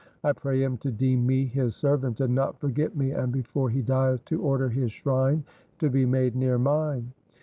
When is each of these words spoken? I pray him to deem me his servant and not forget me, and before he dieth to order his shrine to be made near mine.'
I 0.23 0.31
pray 0.33 0.63
him 0.63 0.79
to 0.79 0.89
deem 0.91 1.27
me 1.27 1.45
his 1.45 1.75
servant 1.75 2.21
and 2.21 2.33
not 2.33 2.59
forget 2.59 2.97
me, 2.97 3.11
and 3.11 3.31
before 3.31 3.69
he 3.69 3.83
dieth 3.83 4.25
to 4.25 4.41
order 4.41 4.67
his 4.67 4.91
shrine 4.91 5.43
to 5.77 5.91
be 5.91 6.07
made 6.07 6.35
near 6.35 6.57
mine.' 6.57 7.13